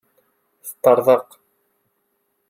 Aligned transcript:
Teṭṭerḍeq. 0.65 1.29